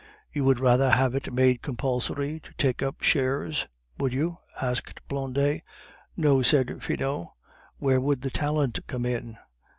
"You 0.33 0.45
would 0.45 0.59
rather 0.59 0.89
have 0.89 1.13
it 1.13 1.31
made 1.31 1.61
compulsory 1.61 2.39
to 2.39 2.51
take 2.55 2.81
up 2.81 3.03
shares, 3.03 3.67
would 3.99 4.13
you?" 4.13 4.37
asked 4.59 4.99
Blondet. 5.07 5.61
"No," 6.17 6.41
said 6.41 6.81
Finot. 6.83 7.27
"Where 7.77 8.01
would 8.01 8.23
the 8.23 8.31
talent 8.31 8.79
come 8.87 9.05
in?" 9.05 9.37